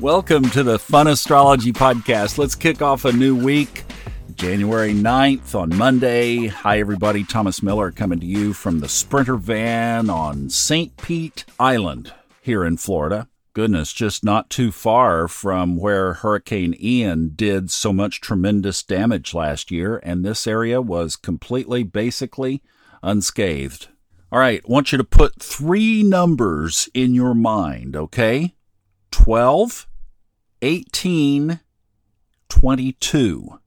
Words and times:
Welcome 0.00 0.50
to 0.50 0.62
the 0.62 0.78
Fun 0.78 1.06
Astrology 1.06 1.72
Podcast. 1.72 2.36
Let's 2.36 2.54
kick 2.54 2.82
off 2.82 3.06
a 3.06 3.12
new 3.12 3.34
week, 3.34 3.84
January 4.34 4.92
9th 4.92 5.54
on 5.54 5.74
Monday. 5.74 6.48
Hi, 6.48 6.78
everybody. 6.78 7.24
Thomas 7.24 7.62
Miller 7.62 7.90
coming 7.90 8.20
to 8.20 8.26
you 8.26 8.52
from 8.52 8.80
the 8.80 8.90
Sprinter 8.90 9.36
van 9.36 10.10
on 10.10 10.50
St. 10.50 10.94
Pete 10.98 11.46
Island 11.58 12.12
here 12.42 12.62
in 12.62 12.76
Florida. 12.76 13.28
Goodness, 13.54 13.94
just 13.94 14.22
not 14.22 14.50
too 14.50 14.70
far 14.70 15.28
from 15.28 15.78
where 15.78 16.12
Hurricane 16.12 16.76
Ian 16.78 17.32
did 17.34 17.70
so 17.70 17.90
much 17.90 18.20
tremendous 18.20 18.82
damage 18.82 19.32
last 19.32 19.70
year, 19.70 19.96
and 20.02 20.22
this 20.22 20.46
area 20.46 20.82
was 20.82 21.16
completely, 21.16 21.84
basically 21.84 22.62
unscathed. 23.02 23.88
All 24.30 24.40
right, 24.40 24.60
I 24.62 24.70
want 24.70 24.92
you 24.92 24.98
to 24.98 25.04
put 25.04 25.40
three 25.40 26.02
numbers 26.02 26.90
in 26.92 27.14
your 27.14 27.32
mind, 27.32 27.96
okay? 27.96 28.55
12, 29.16 29.88
18, 30.60 31.60
22. 32.50 33.58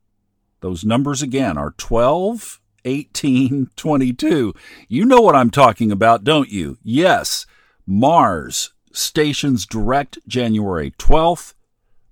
Those 0.62 0.85
numbers 0.85 1.23
again 1.23 1.58
are 1.58 1.72
12, 1.72 2.62
18, 2.85 3.70
22. 3.75 4.53
You 4.88 5.05
know 5.05 5.20
what 5.22 5.35
I'm 5.35 5.49
talking 5.49 5.91
about, 5.91 6.23
don't 6.23 6.49
you? 6.49 6.77
Yes, 6.84 7.48
Mars 7.88 8.73
stations 8.94 9.66
direct 9.66 10.20
January 10.27 10.91
12th, 10.91 11.55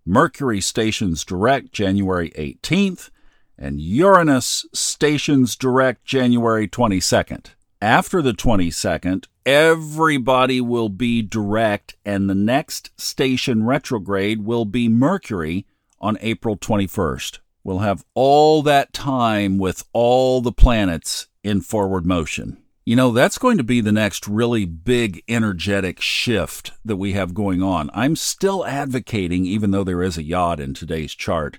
Mercury 0.04 0.60
stations 0.60 1.24
direct 1.24 1.72
January 1.72 2.32
18th, 2.32 3.12
and 3.56 3.80
Uranus 3.80 4.66
stations 4.74 5.56
direct 5.56 6.04
January 6.04 6.68
22nd. 6.68 7.52
After 7.84 8.24
the 8.24 8.34
22nd, 8.34 9.26
everybody 9.48 10.60
will 10.60 10.90
be 10.90 11.22
direct, 11.22 11.96
and 12.04 12.30
the 12.30 12.36
next 12.36 12.92
station 13.00 13.64
retrograde 13.66 14.44
will 14.44 14.66
be 14.66 14.90
Mercury 14.90 15.66
on 16.02 16.18
April 16.20 16.58
21st. 16.58 17.40
We'll 17.64 17.80
have 17.80 18.04
all 18.14 18.62
that 18.64 18.92
time 18.92 19.58
with 19.58 19.86
all 19.94 20.42
the 20.42 20.52
planets 20.52 21.28
in 21.46 21.62
forward 21.62 22.06
motion. 22.06 22.62
You 22.86 22.98
know, 22.98 23.12
that's 23.12 23.38
going 23.38 23.58
to 23.58 23.64
be 23.64 23.80
the 23.80 23.94
next 23.94 24.28
really 24.28 24.66
big 24.66 25.24
energetic 25.30 26.02
shift 26.02 26.74
that 26.84 26.98
we 26.98 27.14
have 27.14 27.34
going 27.34 27.64
on. 27.64 27.90
I'm 27.94 28.18
still 28.18 28.66
advocating, 28.66 29.46
even 29.46 29.72
though 29.72 29.86
there 29.86 30.04
is 30.04 30.18
a 30.18 30.24
yod 30.24 30.60
in 30.60 30.74
today's 30.74 31.16
chart, 31.16 31.58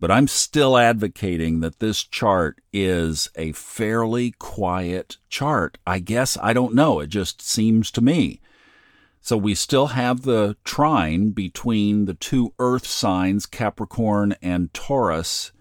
but 0.00 0.10
I'm 0.10 0.26
still 0.26 0.76
advocating 0.76 1.60
that 1.60 1.78
this 1.78 2.02
chart 2.02 2.60
is 2.72 3.30
a 3.36 3.52
fairly 3.52 4.32
quiet 4.32 5.18
chart. 5.28 5.78
I 5.86 5.98
guess 6.00 6.36
I 6.42 6.52
don't 6.52 6.74
know. 6.74 7.00
It 7.00 7.08
just 7.08 7.40
seems 7.40 7.90
to 7.92 8.00
me. 8.00 8.40
So 9.20 9.36
we 9.36 9.54
still 9.54 9.88
have 9.88 10.22
the 10.22 10.56
trine 10.64 11.30
between 11.30 12.06
the 12.06 12.14
two 12.14 12.54
earth 12.58 12.86
signs, 12.86 13.46
Capricorn 13.46 14.34
and 14.42 14.72
Taurus 14.72 15.52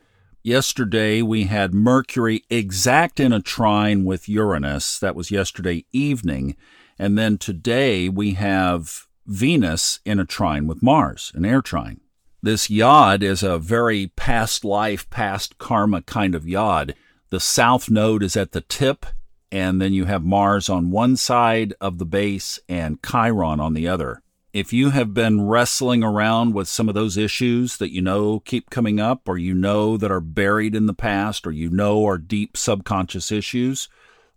Yesterday 0.41 1.21
we 1.21 1.43
had 1.43 1.73
Mercury 1.73 2.43
exact 2.49 3.19
in 3.19 3.33
a 3.33 3.41
trine 3.41 4.05
with 4.05 4.29
Uranus. 4.29 4.97
That 4.97 5.15
was 5.15 5.31
yesterday 5.31 5.85
evening. 5.91 6.55
And 6.97 7.17
then 7.17 7.37
today 7.37 8.07
we 8.07 8.35
have 8.35 9.07
Venus 9.27 9.99
in 10.05 10.17
a 10.17 10.25
trine 10.25 10.65
with 10.65 10.81
Mars, 10.81 11.33
an 11.35 11.43
air 11.43 11.61
trine. 11.61 11.99
This 12.41 12.69
yod 12.69 13.23
is 13.23 13.43
a 13.43 13.59
very 13.59 14.07
past 14.15 14.63
life, 14.63 15.09
past 15.09 15.57
karma 15.57 16.01
kind 16.01 16.35
of 16.35 16.47
yod. 16.47 16.95
The 17.29 17.39
south 17.39 17.89
node 17.89 18.23
is 18.23 18.37
at 18.37 18.53
the 18.53 18.61
tip, 18.61 19.05
and 19.51 19.81
then 19.81 19.93
you 19.93 20.05
have 20.05 20.23
Mars 20.23 20.69
on 20.69 20.91
one 20.91 21.15
side 21.17 21.73
of 21.81 21.97
the 21.97 22.05
base 22.05 22.59
and 22.69 22.99
Chiron 23.03 23.59
on 23.59 23.73
the 23.73 23.87
other 23.87 24.21
if 24.51 24.73
you 24.73 24.89
have 24.89 25.13
been 25.13 25.47
wrestling 25.47 26.03
around 26.03 26.53
with 26.53 26.67
some 26.67 26.89
of 26.89 26.95
those 26.95 27.17
issues 27.17 27.77
that 27.77 27.93
you 27.93 28.01
know 28.01 28.39
keep 28.39 28.69
coming 28.69 28.99
up, 28.99 29.27
or 29.27 29.37
you 29.37 29.53
know 29.53 29.97
that 29.97 30.11
are 30.11 30.19
buried 30.19 30.75
in 30.75 30.87
the 30.87 30.93
past, 30.93 31.45
or 31.45 31.51
you 31.51 31.69
know 31.69 32.05
are 32.07 32.17
deep 32.17 32.57
subconscious 32.57 33.31
issues, 33.31 33.89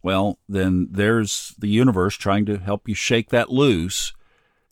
well, 0.03 0.39
then 0.49 0.89
there's 0.91 1.55
the 1.59 1.69
universe 1.69 2.17
trying 2.17 2.45
to 2.47 2.59
help 2.59 2.89
you 2.89 2.95
shake 2.95 3.31
that 3.31 3.51
loose. 3.51 4.13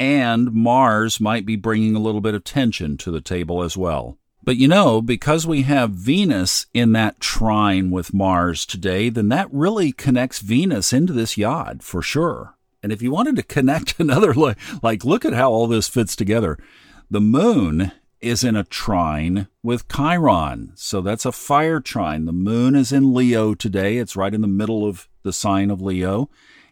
And 0.00 0.52
Mars 0.52 1.20
might 1.20 1.44
be 1.44 1.56
bringing 1.56 1.94
a 1.94 2.00
little 2.00 2.22
bit 2.22 2.34
of 2.34 2.42
tension 2.42 2.96
to 2.96 3.10
the 3.10 3.20
table 3.20 3.62
as 3.62 3.76
well. 3.76 4.16
But 4.42 4.56
you 4.56 4.66
know, 4.66 5.02
because 5.02 5.46
we 5.46 5.62
have 5.62 5.90
Venus 5.90 6.66
in 6.72 6.92
that 6.92 7.20
trine 7.20 7.90
with 7.90 8.14
Mars 8.14 8.64
today, 8.64 9.10
then 9.10 9.28
that 9.28 9.52
really 9.52 9.92
connects 9.92 10.40
Venus 10.40 10.94
into 10.94 11.12
this 11.12 11.36
yod 11.36 11.82
for 11.82 12.00
sure. 12.00 12.56
And 12.82 12.92
if 12.92 13.02
you 13.02 13.10
wanted 13.10 13.36
to 13.36 13.42
connect 13.42 14.00
another, 14.00 14.32
like, 14.34 15.04
look 15.04 15.26
at 15.26 15.34
how 15.34 15.50
all 15.52 15.66
this 15.66 15.88
fits 15.88 16.16
together. 16.16 16.58
The 17.10 17.20
moon 17.20 17.92
is 18.20 18.42
in 18.42 18.56
a 18.56 18.64
trine 18.64 19.48
with 19.62 19.88
Chiron. 19.88 20.72
So 20.76 21.00
that's 21.02 21.26
a 21.26 21.32
fire 21.32 21.80
trine. 21.80 22.24
The 22.24 22.32
moon 22.32 22.74
is 22.74 22.92
in 22.92 23.12
Leo 23.12 23.54
today. 23.54 23.98
It's 23.98 24.16
right 24.16 24.34
in 24.34 24.40
the 24.40 24.48
middle 24.48 24.86
of 24.86 25.08
the 25.22 25.32
sign 25.32 25.70
of 25.70 25.82
Leo. 25.82 26.30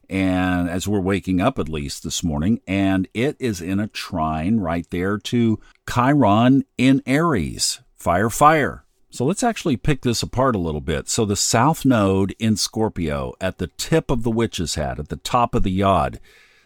And 0.08 0.70
as 0.70 0.88
we're 0.88 1.00
waking 1.00 1.40
up, 1.40 1.58
at 1.58 1.68
least 1.68 2.02
this 2.02 2.24
morning, 2.24 2.60
and 2.66 3.08
it 3.12 3.36
is 3.38 3.60
in 3.60 3.78
a 3.78 3.88
trine 3.88 4.58
right 4.58 4.86
there 4.90 5.18
to 5.18 5.60
Chiron 5.88 6.64
in 6.78 7.02
Aries. 7.06 7.80
Fire, 7.96 8.30
fire. 8.30 8.84
So 9.10 9.24
let's 9.24 9.42
actually 9.42 9.76
pick 9.76 10.02
this 10.02 10.22
apart 10.22 10.54
a 10.54 10.60
little 10.60 10.80
bit. 10.80 11.08
So 11.08 11.24
the 11.24 11.36
south 11.36 11.84
node 11.84 12.34
in 12.38 12.56
Scorpio 12.56 13.34
at 13.40 13.58
the 13.58 13.66
tip 13.66 14.10
of 14.10 14.22
the 14.22 14.30
witch's 14.30 14.76
hat, 14.76 14.98
at 14.98 15.08
the 15.08 15.16
top 15.16 15.54
of 15.54 15.62
the 15.62 15.70
yod, 15.70 16.20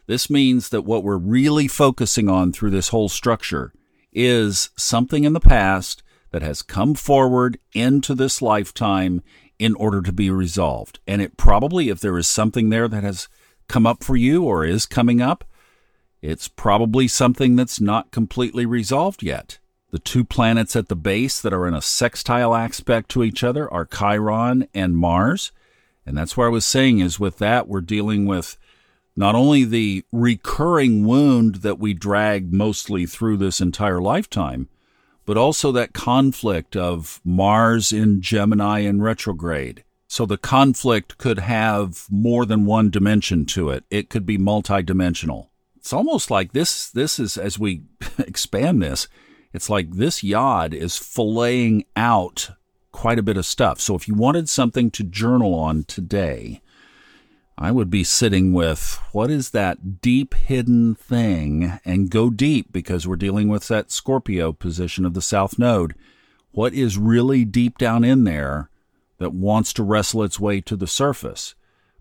this 0.07 0.29
means 0.29 0.69
that 0.71 0.83
what 0.83 1.05
we're 1.05 1.17
really 1.17 1.69
focusing 1.69 2.29
on 2.29 2.53
through 2.53 2.71
this 2.71 2.89
whole 2.89 3.09
structure 3.09 3.73
is 4.13 4.71
something 4.77 5.25
in 5.25 5.33
the 5.33 5.41
past 5.41 6.03
that 6.33 6.43
has 6.43 6.63
come 6.63 6.95
forward 6.95 7.59
into 7.73 8.15
this 8.15 8.43
lifetime 8.43 9.23
in 9.63 9.77
order 9.77 10.03
to 10.03 10.13
be 10.13 10.29
resolved. 10.29 10.99
And 11.07 11.23
it 11.23 11.37
probably, 11.37 11.89
if 11.89 12.01
there 12.01 12.19
is 12.19 12.27
something 12.27 12.69
there 12.69 12.89
that 12.89 13.05
has 13.05 13.29
come 13.69 13.87
up 13.87 14.03
for 14.03 14.17
you 14.17 14.43
or 14.43 14.65
is 14.65 14.87
coming 14.87 15.23
up, 15.23 15.45
it's 16.21 16.49
probably 16.49 17.07
something 17.07 17.55
that's 17.55 17.81
not 17.81 18.11
completely 18.11 18.67
resolved 18.67 19.23
yet. 19.23 19.59
The 19.93 20.01
two 20.01 20.25
planets 20.25 20.75
at 20.75 20.89
the 20.89 20.97
base 20.97 21.41
that 21.41 21.53
are 21.53 21.69
in 21.69 21.75
a 21.75 21.83
sextile 21.83 22.57
aspect 22.57 23.09
to 23.11 23.23
each 23.23 23.45
other 23.45 23.73
are 23.73 23.87
Chiron 23.87 24.67
and 24.75 24.97
Mars. 24.97 25.53
And 26.05 26.19
that's 26.19 26.37
what 26.37 26.47
I 26.47 26.51
was 26.51 26.65
saying 26.65 26.99
is 26.99 27.21
with 27.21 27.39
that, 27.39 27.69
we're 27.69 27.83
dealing 27.83 28.27
with 28.27 28.57
not 29.15 29.37
only 29.37 29.65
the 29.65 30.05
recurring 30.11 31.07
wound 31.07 31.57
that 31.57 31.79
we 31.79 31.95
drag 31.95 32.53
mostly 32.53 33.07
through 33.07 33.37
this 33.37 33.61
entire 33.61 34.01
lifetime, 34.01 34.69
but 35.25 35.37
also 35.37 35.73
that 35.73 35.93
conflict 35.93 36.77
of 36.77 37.21
Mars 37.25 37.93
in 37.93 38.21
Gemini 38.21 38.81
in 38.81 39.01
retrograde. 39.01 39.85
So 40.09 40.27
the 40.27 40.39
conflict 40.39 41.17
could 41.19 41.39
have 41.39 42.07
more 42.11 42.45
than 42.45 42.67
one 42.67 42.91
dimension 42.91 43.47
to 43.47 43.71
it. 43.71 43.85
It 43.91 44.11
could 44.11 44.27
be 44.27 44.39
multidimensional. 44.39 45.49
It's 45.77 45.93
almost 45.93 46.31
like 46.31 46.53
this 46.53 46.91
this 46.91 47.19
is 47.19 47.37
as 47.37 47.59
we 47.59 47.83
expand 48.19 48.83
this, 48.83 49.09
it's 49.53 49.69
like 49.69 49.91
this 49.91 50.23
yod 50.23 50.75
is 50.75 50.93
filleting 50.95 51.87
out 51.97 52.51
quite 52.93 53.19
a 53.19 53.23
bit 53.23 53.37
of 53.37 53.47
stuff. 53.47 53.81
So 53.81 53.95
if 53.95 54.07
you 54.07 54.15
wanted 54.15 54.49
something 54.49 54.91
to 54.93 55.03
journal 55.03 55.55
on 55.55 55.85
today, 55.85 56.62
I 57.59 57.71
would 57.71 57.91
be 57.91 58.05
sitting 58.05 58.53
with 58.53 58.99
what 59.13 59.31
is 59.31 59.51
that 59.51 60.01
deep 60.01 60.35
hidden 60.35 60.95
thing 60.95 61.79
and 61.85 62.11
go 62.11 62.31
deep 62.31 62.73
because 62.73 63.07
we're 63.07 63.17
dealing 63.17 63.49
with 63.49 63.69
that 63.69 63.91
Scorpio 63.93 64.53
position 64.53 65.05
of 65.05 65.15
the 65.15 65.23
South 65.23 65.59
Node. 65.59 65.95
What 66.51 66.75
is 66.75 66.99
really 66.99 67.45
deep 67.45 67.79
down 67.79 68.05
in 68.05 68.25
there 68.25 68.69
that 69.19 69.33
wants 69.33 69.73
to 69.75 69.83
wrestle 69.83 70.23
its 70.23 70.41
way 70.41 70.61
to 70.63 70.77
the 70.77 70.87
surface? 70.87 71.55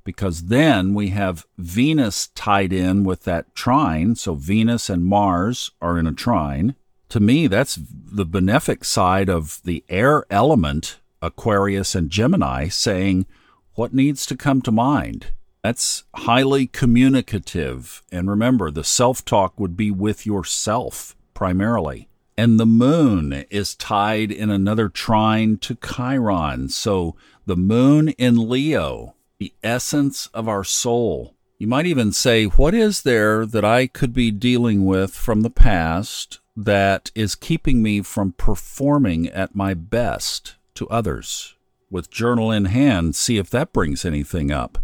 Because 0.04 0.44
then 0.44 0.94
we 0.94 1.10
have 1.10 1.46
Venus 1.58 2.28
tied 2.28 2.74
in 2.74 3.04
with 3.04 3.24
that 3.26 3.54
trine. 3.54 4.16
So 4.16 4.34
Venus 4.34 4.90
and 4.90 5.06
Mars 5.06 5.72
are 5.82 6.00
in 6.00 6.08
a 6.08 6.14
trine 6.14 6.76
to 7.12 7.20
me, 7.20 7.48
that's 7.48 7.78
the 7.78 8.26
benefic 8.26 8.86
side 8.86 9.30
of 9.30 9.60
the 9.66 9.84
air 9.90 10.24
element, 10.30 11.02
Aquarius 11.22 11.94
and 11.94 12.10
Gemini, 12.10 12.70
saying 12.70 13.26
what 13.74 13.94
needs 13.94 14.26
to 14.28 14.38
come 14.38 14.62
to 14.62 14.72
mind. 14.72 15.28
That's 15.64 16.04
highly 16.16 16.68
communicative. 16.68 18.02
And 18.12 18.30
remember, 18.30 18.72
the 18.72 18.84
self 18.84 19.24
talk 19.24 19.60
would 19.60 19.78
be 19.78 19.92
with 19.92 20.26
yourself 20.26 21.16
primarily. 21.34 22.08
And 22.38 22.60
the 22.60 22.66
moon 22.66 23.46
is 23.50 23.76
tied 23.76 24.32
in 24.32 24.50
another 24.50 24.90
trine 24.90 25.58
to 25.58 25.76
Chiron. 25.76 26.70
So 26.70 27.16
the 27.46 27.58
moon 27.58 28.10
in 28.10 28.50
Leo, 28.50 29.16
the 29.38 29.54
essence 29.64 30.28
of 30.28 30.48
our 30.48 30.64
soul. 30.64 31.36
You 31.60 31.68
might 31.68 31.86
even 31.86 32.12
say, 32.12 32.46
What 32.46 32.74
is 32.74 33.04
there 33.04 33.46
that 33.46 33.66
I 33.66 33.86
could 33.86 34.14
be 34.14 34.32
dealing 34.32 34.86
with 34.86 35.14
from 35.14 35.42
the 35.42 35.52
past 35.52 36.40
that 36.56 37.12
is 37.16 37.36
keeping 37.36 37.82
me 37.82 38.02
from 38.02 38.34
performing 38.34 39.28
at 39.28 39.56
my 39.56 39.74
best 39.74 40.56
to 40.76 40.88
others. 40.90 41.56
With 41.90 42.10
journal 42.10 42.52
in 42.52 42.66
hand, 42.66 43.16
see 43.16 43.38
if 43.38 43.50
that 43.52 43.74
brings 43.74 44.06
anything 44.06 44.52
up. 44.52 44.80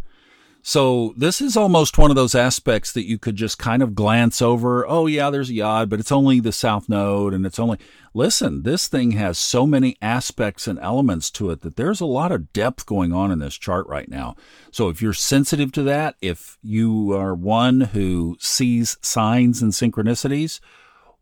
So 0.67 1.13
this 1.15 1.39
is 1.39 1.55
almost 1.55 1.97
one 1.97 2.11
of 2.11 2.17
those 2.17 2.35
aspects 2.35 2.91
that 2.91 3.07
you 3.07 3.17
could 3.17 3.37
just 3.37 3.57
kind 3.57 3.81
of 3.81 3.95
glance 3.95 4.41
over. 4.41 4.85
Oh 4.85 5.07
yeah, 5.07 5.29
there's 5.29 5.49
a 5.49 5.53
yod, 5.53 5.89
but 5.89 6.01
it's 6.01 6.11
only 6.11 6.41
the 6.41 6.51
south 6.51 6.89
node 6.89 7.33
and 7.33 7.45
it's 7.45 7.57
only 7.57 7.77
Listen, 8.13 8.63
this 8.63 8.89
thing 8.89 9.11
has 9.11 9.39
so 9.39 9.65
many 9.65 9.95
aspects 10.01 10.67
and 10.67 10.77
elements 10.79 11.31
to 11.31 11.51
it 11.51 11.61
that 11.61 11.77
there's 11.77 12.01
a 12.01 12.05
lot 12.05 12.33
of 12.33 12.51
depth 12.51 12.85
going 12.85 13.13
on 13.13 13.31
in 13.31 13.39
this 13.39 13.55
chart 13.55 13.87
right 13.87 14.09
now. 14.09 14.35
So 14.69 14.89
if 14.89 15.01
you're 15.01 15.13
sensitive 15.13 15.71
to 15.71 15.83
that, 15.83 16.15
if 16.21 16.57
you 16.61 17.13
are 17.13 17.33
one 17.33 17.79
who 17.79 18.35
sees 18.37 18.97
signs 19.01 19.61
and 19.61 19.71
synchronicities, 19.71 20.59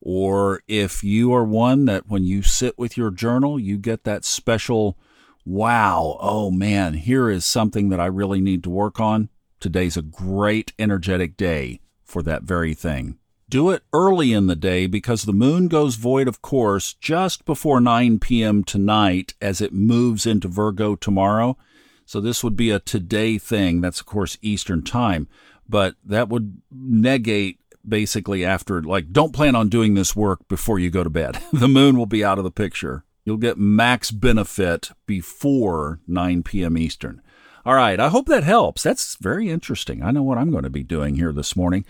or 0.01 0.63
if 0.67 1.03
you 1.03 1.31
are 1.35 1.45
one 1.45 1.85
that 1.85 2.07
when 2.07 2.23
you 2.23 2.41
sit 2.41 2.79
with 2.79 2.97
your 2.97 3.11
journal, 3.11 3.59
you 3.59 3.77
get 3.77 4.05
that 4.05 4.25
special 4.25 4.97
wow, 5.45 6.17
oh 6.19 6.49
man, 6.49 6.95
here 6.95 7.29
is 7.29 7.45
something 7.45 7.89
that 7.89 7.99
I 7.99 8.07
really 8.07 8.41
need 8.41 8.63
to 8.63 8.71
work 8.71 8.99
on. 8.99 9.29
Today's 9.65 9.97
a 9.97 10.03
great 10.03 10.73
energetic 10.77 11.35
day 11.37 11.79
for 12.03 12.21
that 12.21 12.43
very 12.43 12.75
thing. 12.75 13.17
Do 13.49 13.71
it 13.71 13.81
early 13.93 14.31
in 14.31 14.45
the 14.45 14.55
day 14.55 14.85
because 14.85 15.23
the 15.23 15.33
moon 15.33 15.69
goes 15.69 15.95
void 15.95 16.27
of 16.27 16.43
course 16.43 16.93
just 16.93 17.45
before 17.45 17.81
9 17.81 18.19
p.m. 18.19 18.63
tonight 18.63 19.33
as 19.41 19.61
it 19.61 19.73
moves 19.73 20.27
into 20.27 20.47
Virgo 20.47 20.95
tomorrow. 20.95 21.57
So 22.05 22.21
this 22.21 22.43
would 22.43 22.55
be 22.55 22.69
a 22.69 22.79
today 22.79 23.39
thing. 23.39 23.81
That's 23.81 23.99
of 23.99 24.05
course 24.05 24.37
Eastern 24.43 24.83
time, 24.83 25.27
but 25.67 25.95
that 26.05 26.29
would 26.29 26.61
negate 26.71 27.57
basically 27.83 28.45
after 28.45 28.83
like 28.83 29.11
don't 29.11 29.33
plan 29.33 29.55
on 29.55 29.67
doing 29.67 29.95
this 29.95 30.15
work 30.15 30.47
before 30.47 30.77
you 30.77 30.91
go 30.91 31.03
to 31.03 31.09
bed. 31.09 31.39
the 31.51 31.67
moon 31.67 31.97
will 31.97 32.05
be 32.05 32.23
out 32.23 32.37
of 32.37 32.43
the 32.43 32.51
picture. 32.51 33.03
You'll 33.23 33.37
get 33.37 33.57
max 33.57 34.11
benefit 34.11 34.91
before 35.07 36.01
9 36.07 36.43
p.m. 36.43 36.77
Eastern. 36.77 37.23
All 37.65 37.73
right, 37.73 37.99
I 37.99 38.09
hope 38.09 38.27
that 38.27 38.43
helps. 38.43 38.83
That's 38.83 39.15
very 39.15 39.49
interesting. 39.49 40.03
I 40.03 40.11
know 40.11 40.21
what 40.21 40.37
I'm 40.37 40.51
going 40.51 40.65
to 40.65 40.69
be 40.69 40.83
doing 40.83 41.15
here 41.15 41.33
this 41.33 41.55
morning. 41.55 41.83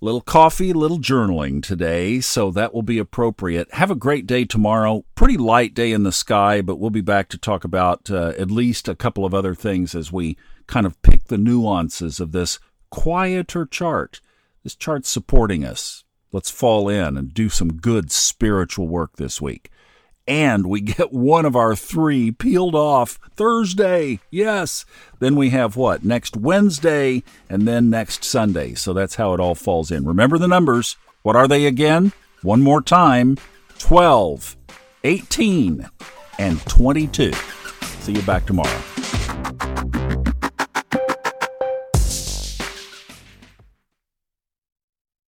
Little 0.00 0.20
coffee, 0.20 0.72
little 0.72 0.98
journaling 0.98 1.62
today, 1.62 2.18
so 2.18 2.50
that 2.50 2.74
will 2.74 2.82
be 2.82 2.98
appropriate. 2.98 3.72
Have 3.74 3.92
a 3.92 3.94
great 3.94 4.26
day 4.26 4.44
tomorrow. 4.44 5.04
Pretty 5.14 5.36
light 5.36 5.74
day 5.74 5.92
in 5.92 6.02
the 6.02 6.10
sky, 6.10 6.60
but 6.60 6.80
we'll 6.80 6.90
be 6.90 7.02
back 7.02 7.28
to 7.28 7.38
talk 7.38 7.62
about 7.62 8.10
uh, 8.10 8.32
at 8.36 8.50
least 8.50 8.88
a 8.88 8.96
couple 8.96 9.24
of 9.24 9.32
other 9.32 9.54
things 9.54 9.94
as 9.94 10.10
we 10.10 10.36
kind 10.66 10.86
of 10.86 11.00
pick 11.02 11.26
the 11.26 11.38
nuances 11.38 12.18
of 12.18 12.32
this 12.32 12.58
quieter 12.90 13.64
chart. 13.64 14.20
This 14.64 14.74
chart's 14.74 15.08
supporting 15.08 15.64
us. 15.64 16.02
Let's 16.32 16.50
fall 16.50 16.88
in 16.88 17.16
and 17.16 17.32
do 17.32 17.48
some 17.48 17.74
good 17.74 18.10
spiritual 18.10 18.88
work 18.88 19.18
this 19.18 19.40
week 19.40 19.70
and 20.26 20.66
we 20.66 20.80
get 20.80 21.12
one 21.12 21.44
of 21.44 21.56
our 21.56 21.74
three 21.74 22.30
peeled 22.30 22.74
off 22.74 23.18
Thursday. 23.36 24.20
Yes. 24.30 24.84
Then 25.18 25.36
we 25.36 25.50
have 25.50 25.76
what? 25.76 26.04
Next 26.04 26.36
Wednesday 26.36 27.22
and 27.48 27.66
then 27.66 27.90
next 27.90 28.24
Sunday. 28.24 28.74
So 28.74 28.92
that's 28.92 29.16
how 29.16 29.34
it 29.34 29.40
all 29.40 29.54
falls 29.54 29.90
in. 29.90 30.04
Remember 30.04 30.38
the 30.38 30.48
numbers. 30.48 30.96
What 31.22 31.36
are 31.36 31.48
they 31.48 31.66
again? 31.66 32.12
One 32.42 32.62
more 32.62 32.82
time 32.82 33.36
12, 33.78 34.56
18, 35.04 35.88
and 36.38 36.60
22. 36.66 37.32
See 38.00 38.12
you 38.12 38.22
back 38.22 38.46
tomorrow. 38.46 39.01